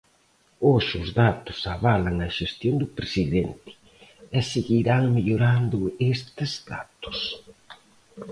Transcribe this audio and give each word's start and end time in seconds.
Hoxe 0.67 0.95
os 1.03 1.09
datos 1.21 1.59
avalan 1.75 2.15
a 2.27 2.29
xestión 2.37 2.75
do 2.81 2.87
presidente, 2.97 3.71
e 4.37 4.39
seguirán 4.53 5.03
mellorando 5.15 5.79
estes 6.15 6.51
datos. 6.71 7.19